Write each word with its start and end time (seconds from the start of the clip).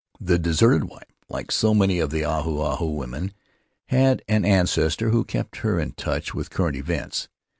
The 0.19 0.39
deserted 0.39 0.85
wife, 0.85 1.13
like 1.29 1.51
so 1.51 1.75
many 1.75 1.99
of 1.99 2.09
the 2.09 2.25
Ahu 2.25 2.59
Ahu 2.59 2.87
women, 2.87 3.33
had 3.85 4.23
an 4.27 4.43
ancestor 4.45 5.11
who 5.11 5.23
kept 5.23 5.57
her 5.57 5.79
in 5.79 5.91
touch 5.91 6.33
with 6.33 6.49
current 6.49 6.75
events. 6.75 7.27